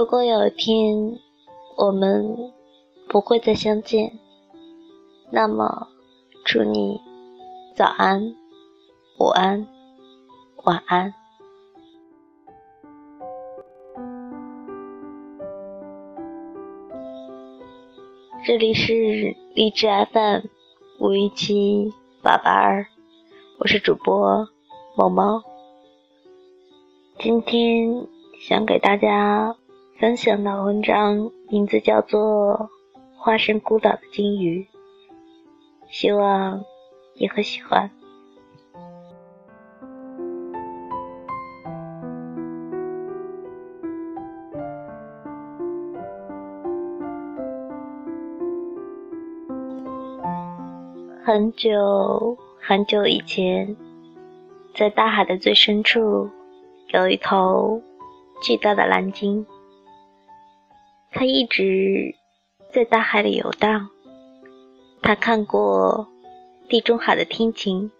[0.00, 1.18] 如果有一天
[1.76, 2.34] 我们
[3.10, 4.18] 不会再相见，
[5.30, 5.88] 那么
[6.42, 6.98] 祝你
[7.76, 8.34] 早安、
[9.18, 9.68] 午安、
[10.64, 11.12] 晚安。
[18.46, 20.46] 这里是荔枝 FM
[20.98, 22.86] 五一七八八二，
[23.58, 24.48] 我是主播
[24.96, 25.42] 毛毛。
[27.18, 28.06] 今天
[28.48, 29.54] 想给大家
[30.00, 32.70] 分享的文章名字叫做
[33.18, 34.62] 《化身孤岛的鲸鱼》，
[35.90, 36.64] 希望
[37.18, 37.90] 你会喜欢。
[51.22, 53.76] 很久很久以前，
[54.74, 56.30] 在大海的最深处。
[56.88, 57.82] 有一头
[58.42, 59.46] 巨大的蓝鲸，
[61.20, 62.14] 它一直
[62.72, 63.90] 在大海里游荡。
[65.02, 66.08] 它看过
[66.66, 67.90] 地中海的天晴，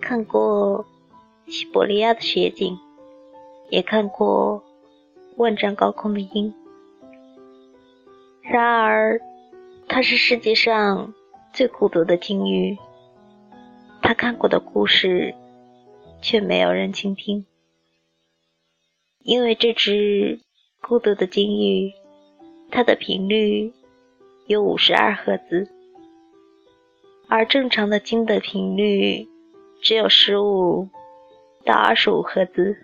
[0.00, 0.86] 看过
[1.46, 2.78] 西伯利亚的雪景，
[3.68, 4.64] 也看过
[5.36, 6.54] 万丈高空的鹰。
[8.40, 9.20] 然而，
[9.86, 11.12] 它是世界上
[11.52, 12.78] 最孤独的鲸鱼。
[14.00, 15.34] 它看过的故事，
[16.22, 17.44] 却没有人倾听。
[19.18, 20.40] 因为这只
[20.80, 21.92] 孤独的鲸鱼，
[22.70, 23.72] 它的频率
[24.46, 25.68] 有五十二赫兹，
[27.28, 29.28] 而正常的鲸的频率
[29.82, 30.88] 只有十五
[31.64, 32.76] 到二十五赫兹。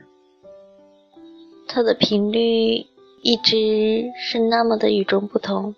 [1.69, 2.85] 它的频率
[3.23, 5.75] 一直是那么的与众不同。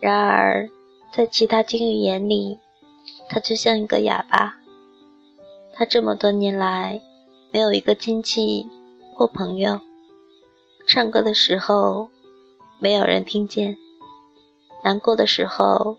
[0.00, 0.68] 然而，
[1.14, 2.58] 在其他鲸鱼眼里，
[3.28, 4.56] 它就像一个哑巴。
[5.74, 7.00] 它这么多年来
[7.50, 8.66] 没有一个亲戚。
[9.14, 9.78] 或朋友
[10.86, 12.08] 唱歌的时候，
[12.82, 13.76] 没有人听见；
[14.82, 15.98] 难过的时候，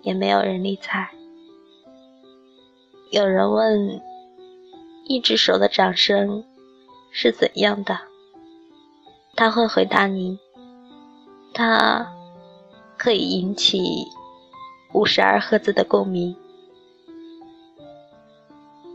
[0.00, 1.10] 也没有人理睬。
[3.10, 4.00] 有人问：
[5.04, 6.44] 一只手的掌声
[7.10, 7.98] 是怎样的？
[9.36, 10.38] 他会回答你：
[11.52, 12.10] 它
[12.96, 14.06] 可以引起
[14.94, 16.34] 五十二赫兹的共鸣。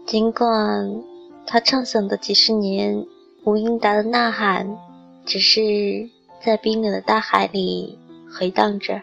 [0.07, 1.03] 尽管
[1.45, 3.05] 他唱响的几十年。
[3.45, 4.77] 吴英达的呐喊，
[5.25, 6.09] 只是
[6.43, 7.97] 在冰冷的大海里
[8.29, 9.01] 回荡着，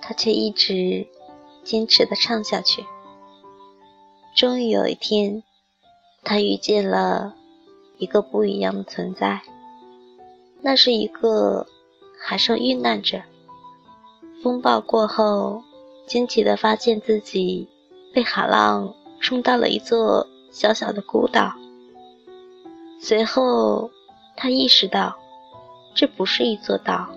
[0.00, 1.06] 他却一直
[1.62, 2.82] 坚持地唱下去。
[4.34, 5.42] 终于有一天，
[6.24, 7.34] 他遇见了
[7.98, 9.42] 一个不一样的存在，
[10.62, 11.66] 那是一个
[12.18, 13.20] 海上遇难者，
[14.42, 15.62] 风暴过后，
[16.06, 17.68] 惊奇地发现自己
[18.14, 21.52] 被海浪冲到了一座小小的孤岛。
[22.98, 23.90] 随后，
[24.36, 25.18] 他意识到，
[25.98, 27.08] 这不是一座岛，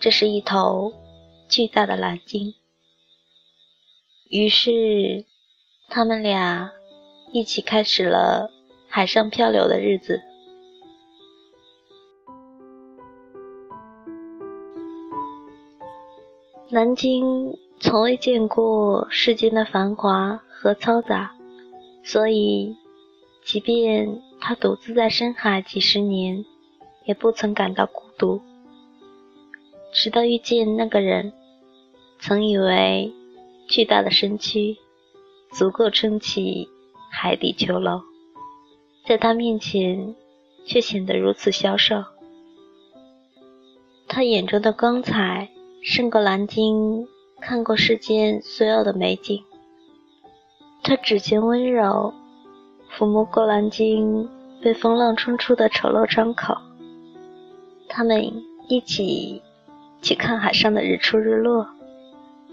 [0.00, 0.92] 这是一头
[1.48, 2.54] 巨大的蓝鲸。
[4.28, 5.24] 于是，
[5.88, 6.72] 他们俩
[7.32, 8.50] 一起开始了
[8.88, 10.20] 海上漂流的日子。
[16.68, 21.32] 蓝鲸从未见过世间的繁华和嘈杂，
[22.02, 22.74] 所以，
[23.44, 24.20] 即便。
[24.42, 26.46] 他独自在深海几十年，
[27.10, 28.40] 也不曾感到孤独。
[29.92, 31.32] 直到遇见那个人，
[32.20, 33.12] 曾以为
[33.66, 34.76] 巨大的身躯
[35.50, 36.68] 足够撑起
[37.10, 38.00] 海底囚楼，
[39.08, 40.14] 在他面前
[40.64, 42.04] 却显得如此消瘦。
[44.06, 45.48] 他眼中的光彩
[45.82, 47.08] 胜过蓝鲸
[47.40, 49.42] 看过世间所有的美景。
[50.84, 52.14] 他指尖温柔。
[52.92, 54.28] 抚摸过蓝鲸
[54.60, 56.56] 被风浪冲出的丑陋伤口，
[57.92, 59.42] 他们一起
[60.00, 61.66] 去看海上的日出日落，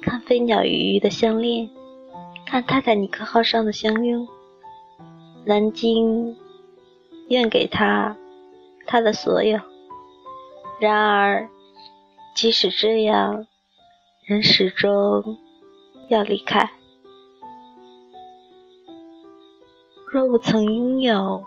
[0.01, 1.69] 看飞鸟与鱼的相恋，
[2.45, 4.27] 看泰坦尼克号上的相拥。
[5.45, 6.35] 蓝鲸
[7.29, 8.17] 愿给他
[8.87, 9.59] 他的所有，
[10.79, 11.47] 然而
[12.35, 13.45] 即使这样，
[14.25, 15.37] 人始终
[16.09, 16.69] 要离开。
[20.11, 21.43] 若不曾拥有，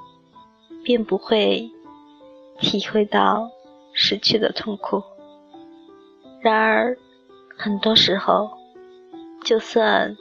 [0.84, 1.68] 便不会
[2.60, 3.50] 体会到
[4.02, 5.02] 失去的痛苦。
[6.40, 6.96] 然而，
[7.54, 8.50] 很多时候，
[9.44, 10.16] 就算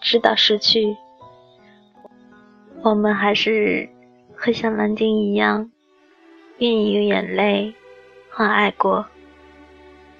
[0.00, 0.96] 知道失去，
[2.82, 3.86] 我们还是
[4.38, 5.70] 会像蓝鲸一样，
[6.56, 7.74] 愿意用眼泪
[8.30, 9.04] 换爱过，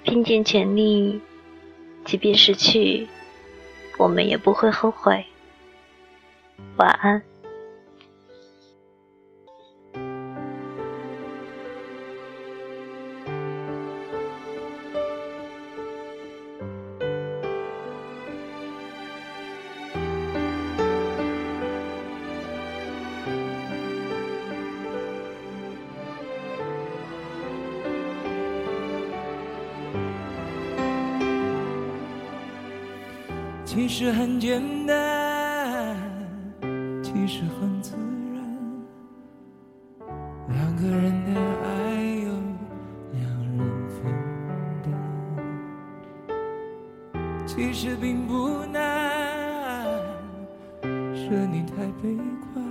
[0.03, 1.19] 拼尽全力，
[2.05, 3.07] 即便失去，
[3.97, 5.25] 我们也不会后悔。
[6.77, 7.30] 晚安。
[33.73, 35.95] 其实很简单，
[37.01, 37.95] 其实很自
[38.33, 38.43] 然。
[40.49, 41.31] 两个人的
[41.63, 42.33] 爱由
[43.13, 43.23] 两
[43.55, 43.57] 人
[43.87, 44.03] 分
[44.83, 44.91] 担，
[47.47, 49.87] 其实并不难，
[51.15, 52.17] 是你太悲
[52.53, 52.61] 观，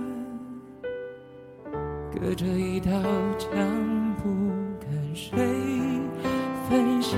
[2.13, 2.91] 隔着一道
[3.39, 3.49] 墙，
[4.21, 4.29] 不
[4.79, 5.33] 跟谁
[6.69, 7.17] 分享，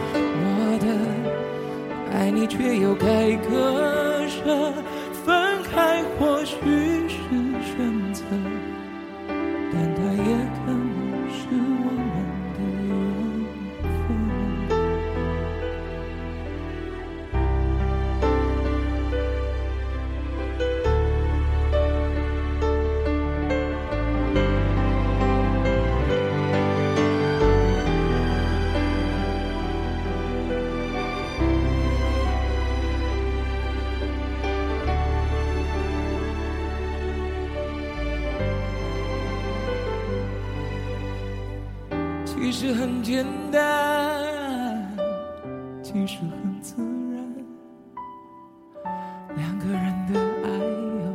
[2.11, 4.73] 爱你却又该割舍，
[5.25, 6.57] 分开或许
[42.61, 43.59] 其实很简单，
[45.81, 46.75] 其实很自
[47.11, 47.19] 然。
[49.35, 49.81] 两个人
[50.13, 51.05] 的爱由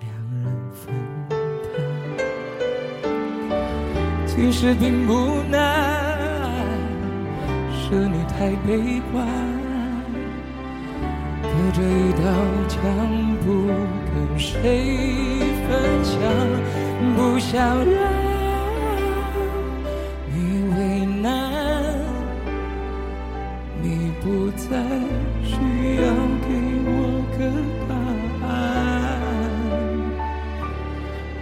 [0.00, 0.80] 两人分
[1.28, 1.36] 担，
[4.26, 5.60] 其实并不难，
[7.70, 9.28] 是你太悲观，
[11.42, 12.24] 隔着一道
[12.66, 12.80] 墙，
[13.44, 13.68] 不
[14.08, 14.48] 跟谁
[15.68, 16.16] 分享，
[17.14, 18.31] 不想让。